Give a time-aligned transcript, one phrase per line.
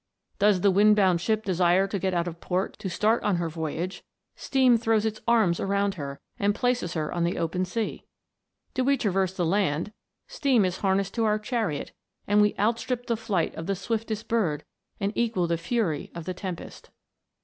[0.39, 3.49] Does the wind bound ship desire to get out of port to start on her
[3.49, 4.03] voyage,
[4.35, 8.07] steam throws its arms around her, and places her on the open sea!
[8.73, 9.93] Do we traverse the THE WONDERFUL LAMP.
[10.27, 11.91] 311 land, steam is harnessed to our chariot,
[12.25, 14.63] and we outstrip the flight of the swiftest bird,
[14.99, 16.89] and equal the fury of the tempest